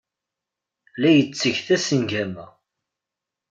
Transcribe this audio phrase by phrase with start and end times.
[1.01, 2.45] La yetteg tasengama.